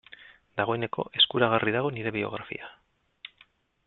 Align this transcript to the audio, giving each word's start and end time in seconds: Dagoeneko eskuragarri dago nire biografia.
Dagoeneko 0.59 1.05
eskuragarri 1.19 1.75
dago 1.75 1.91
nire 1.97 2.15
biografia. 2.19 2.71